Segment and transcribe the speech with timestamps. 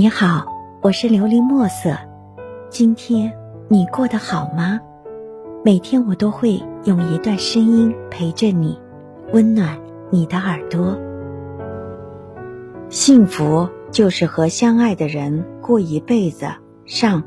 [0.00, 0.46] 你好，
[0.80, 1.98] 我是琉璃墨色。
[2.70, 3.32] 今天
[3.66, 4.78] 你过得好吗？
[5.64, 8.78] 每天我都会用一段声音陪着你，
[9.32, 9.76] 温暖
[10.08, 10.96] 你的耳朵。
[12.88, 16.46] 幸福就是和相爱的人过一辈子。
[16.86, 17.20] 上。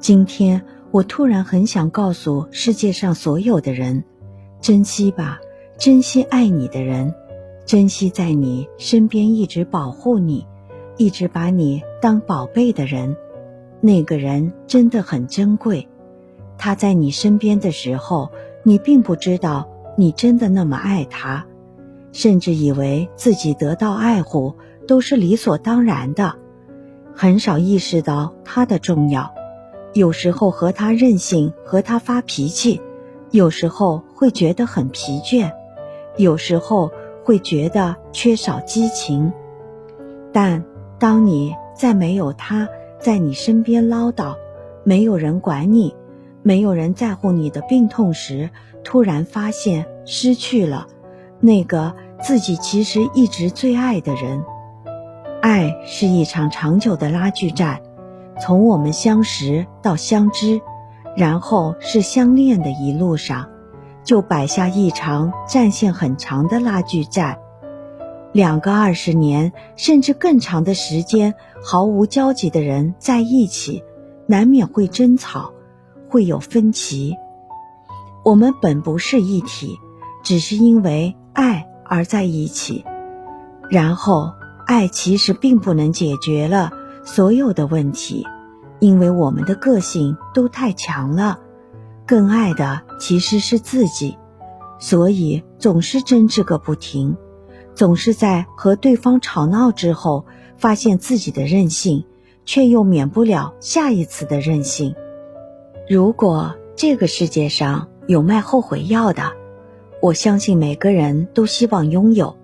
[0.00, 4.02] 今天我突然很想告诉世界上所有的人：
[4.60, 5.38] 珍惜吧，
[5.78, 7.14] 珍惜爱你的人，
[7.64, 10.44] 珍惜在你身边一直保护你。
[11.00, 13.16] 一直把你当宝贝的人，
[13.80, 15.88] 那个人真的很珍贵。
[16.58, 18.30] 他在你身边的时候，
[18.64, 21.46] 你并不知道你真的那么爱他，
[22.12, 26.34] 甚至以为自己得到爱护都是理所当然的，
[27.14, 29.32] 很少意识到他的重要。
[29.94, 32.78] 有时候和他任性，和他发脾气，
[33.30, 35.50] 有时候会觉得很疲倦，
[36.18, 36.92] 有时候
[37.24, 39.32] 会觉得缺少激情，
[40.30, 40.62] 但。
[41.00, 42.68] 当你再没有他
[43.00, 44.36] 在你身边唠叨，
[44.84, 45.96] 没有人管你，
[46.42, 48.50] 没有人在乎你的病痛时，
[48.84, 50.86] 突然发现失去了
[51.40, 54.44] 那个自己其实一直最爱的人。
[55.40, 57.80] 爱是一场长久的拉锯战，
[58.38, 60.60] 从我们相识到相知，
[61.16, 63.48] 然后是相恋的一路上，
[64.04, 67.38] 就摆下一场战线很长的拉锯战。
[68.32, 73.82] 两个二十年甚至更长的时间毫无交集的人在一起，
[74.26, 75.52] 难免会争吵，
[76.08, 77.16] 会有分歧。
[78.24, 79.78] 我们本不是一体，
[80.22, 82.84] 只是因为爱而在一起。
[83.68, 84.32] 然后，
[84.66, 86.70] 爱其实并不能解决了
[87.04, 88.26] 所有的问题，
[88.78, 91.40] 因为我们的个性都太强了，
[92.06, 94.16] 更爱的其实是自己，
[94.78, 97.16] 所以总是争执个不停。
[97.80, 100.26] 总是在和对方吵闹之后，
[100.58, 102.04] 发现自己的任性，
[102.44, 104.94] 却又免不了下一次的任性。
[105.88, 109.32] 如果这个世界上有卖后悔药的，
[110.02, 112.36] 我相信每个人都希望拥有，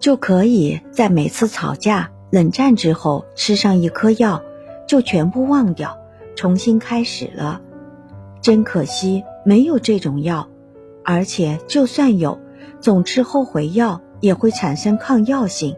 [0.00, 4.42] 就可以在每次吵架、冷战之后吃上一颗药，
[4.88, 5.96] 就全部忘掉，
[6.34, 7.60] 重新开始了。
[8.40, 10.48] 真可惜，没有这种药，
[11.04, 12.40] 而且就算有，
[12.80, 14.00] 总吃后悔药。
[14.20, 15.76] 也会产生抗药性，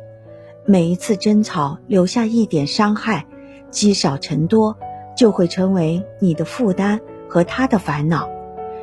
[0.64, 3.26] 每一次争吵留下一点伤害，
[3.70, 4.76] 积少成多，
[5.16, 8.28] 就会成为你的负担和他的烦恼。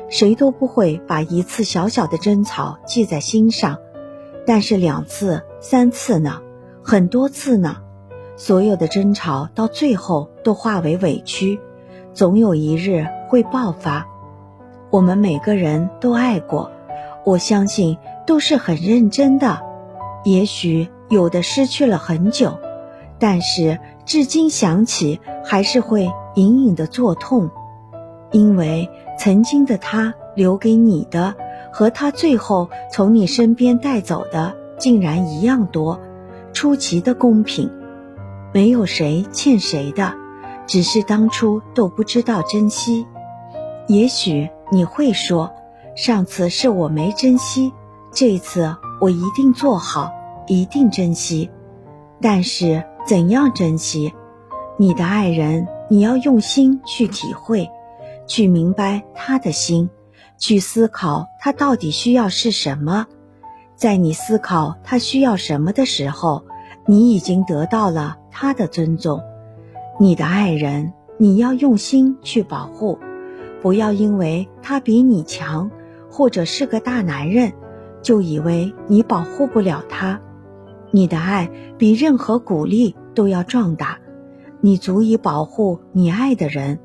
[0.08, 3.78] 谁都不会把一次小小的争吵记在心上，
[4.46, 6.40] 但是两次、三次呢？
[6.82, 7.76] 很多次呢？
[8.36, 11.60] 所有的争吵到最后都化为委屈，
[12.14, 14.08] 总有一日会爆发。
[14.90, 16.72] 我们每个人都爱过，
[17.24, 17.98] 我相信。
[18.30, 19.60] 都是很认真的，
[20.22, 22.56] 也许有的失去了很久，
[23.18, 27.50] 但是至今想起还是会隐隐的作痛，
[28.30, 28.88] 因为
[29.18, 31.34] 曾经的他留给你的
[31.72, 35.98] 和他最后从你身边带走的竟然一样多，
[36.52, 37.68] 出奇的公平，
[38.52, 40.14] 没有谁欠谁的，
[40.68, 43.08] 只是当初都不知道珍惜。
[43.88, 45.50] 也许你会说，
[45.96, 47.72] 上次是我没珍惜。
[48.12, 50.10] 这次我一定做好，
[50.46, 51.50] 一定珍惜。
[52.20, 54.12] 但是怎样珍惜？
[54.76, 57.70] 你的爱人，你要用心去体会，
[58.26, 59.88] 去明白他的心，
[60.38, 63.06] 去思考他到底需要是什么。
[63.76, 66.44] 在你思考他需要什么的时候，
[66.86, 69.22] 你已经得到了他的尊重。
[69.98, 72.98] 你的爱人，你要用心去保护，
[73.62, 75.70] 不要因为他比你强，
[76.10, 77.52] 或者是个大男人。
[78.02, 80.20] 就以为你保护不了他，
[80.90, 83.98] 你的爱比任何鼓励都要壮大，
[84.60, 86.78] 你足以保护你爱的人，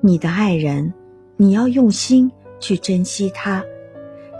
[0.00, 0.92] 你的爱人，
[1.36, 3.62] 你要用心去珍惜他，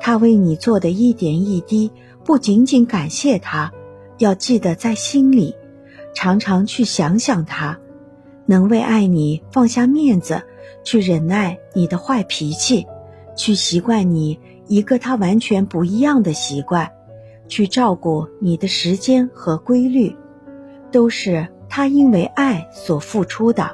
[0.00, 1.90] 他为你做的一点一滴，
[2.24, 3.70] 不仅仅感谢他，
[4.18, 5.54] 要记得在心里，
[6.14, 7.78] 常常去想想他，
[8.46, 10.42] 能为爱你放下面子，
[10.82, 12.86] 去忍耐你的坏脾气，
[13.36, 14.38] 去习惯你。
[14.68, 16.92] 一个他完全不一样的习惯，
[17.48, 20.16] 去照顾你的时间和规律，
[20.90, 23.70] 都是他因为爱所付出的。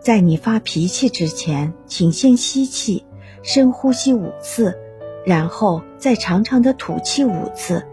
[0.00, 3.04] 在你发脾气之前，请先吸气，
[3.42, 4.78] 深呼吸五次，
[5.24, 7.84] 然后再长长的吐气五次，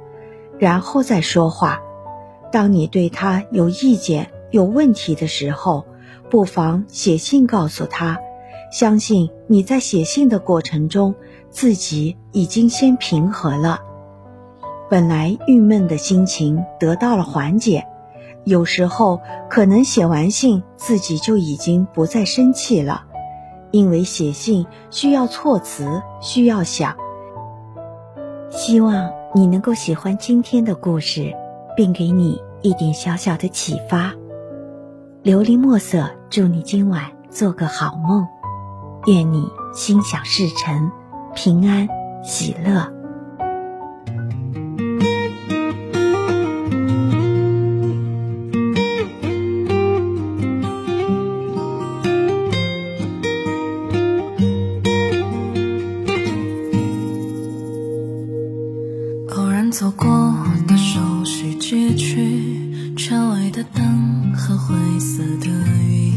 [0.60, 1.82] 然后再说话。
[2.52, 5.86] 当你对他有意见、有问题的时候，
[6.30, 8.20] 不妨写信告诉他。
[8.72, 11.16] 相信你在写信的过程中。
[11.54, 13.80] 自己已经先平和了，
[14.90, 17.86] 本来郁闷的心情得到了缓解，
[18.44, 19.22] 有时候
[19.52, 23.06] 可能写完信，自己就已经不再生气了，
[23.70, 26.98] 因为写信需要措辞，需要想。
[28.50, 31.32] 希望你能够喜欢今天的故事，
[31.78, 34.12] 并给你一点小小的启发。
[35.24, 38.28] 琉璃墨色，祝你今晚做个好梦，
[39.06, 40.92] 愿你心想事成，
[41.36, 41.88] 平安
[42.24, 42.90] 喜乐。
[59.36, 60.08] 偶然走过
[60.68, 66.14] 的熟悉街区，车外的灯和灰色的云。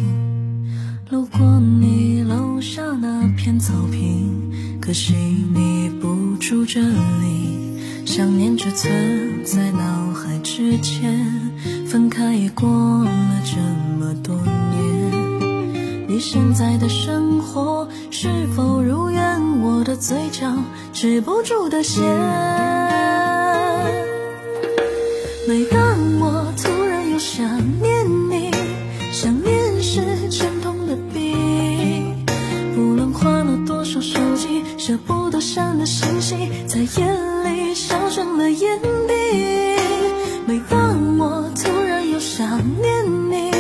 [1.11, 4.53] 路过你楼下那片草坪，
[4.87, 5.15] 可惜
[5.53, 8.07] 你不住这里。
[8.07, 11.51] 想念只存在脑海之间，
[11.89, 12.69] 分开也过
[13.03, 13.11] 了
[13.45, 13.57] 这
[13.99, 16.07] 么多年。
[16.07, 19.61] 你现在的生活是否如愿？
[19.61, 20.55] 我的嘴角
[20.93, 22.05] 止不住的咸。
[25.49, 25.83] 每当
[34.87, 36.37] 舍不得删的信息，
[36.69, 37.13] 在夜
[37.43, 39.15] 里烧成了眼底。
[40.47, 43.51] 每当我突然又想念你，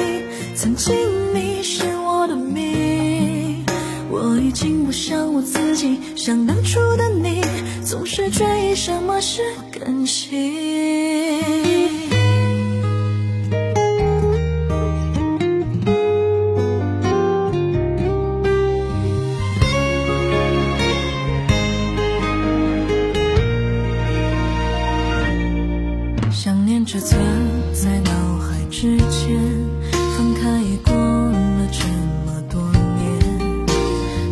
[0.54, 0.94] 曾经
[1.34, 3.64] 你是我的命。
[4.08, 7.42] 我已经不像我自己，像当初的你，
[7.84, 11.05] 总是追忆什么是感情。
[27.06, 27.16] 藏
[27.72, 29.38] 在脑海之间，
[29.92, 31.86] 分开已过了这
[32.26, 32.60] 么多
[32.96, 33.66] 年。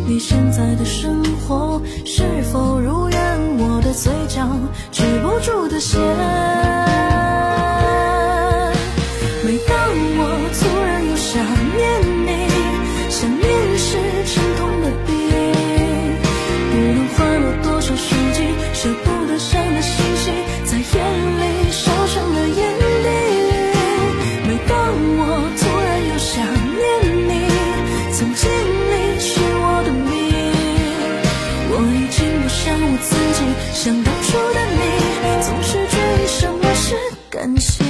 [0.05, 3.57] 你现在的生活是否如愿？
[3.59, 4.45] 我的嘴角
[4.91, 6.44] 止不住的咸。
[37.45, 37.85] 是感情。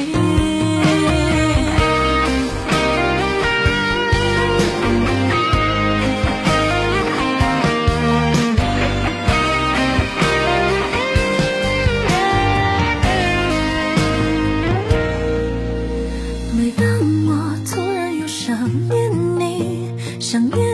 [16.57, 16.85] 每当
[17.27, 20.64] 我突然又想念你，想念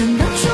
[0.00, 0.49] 人的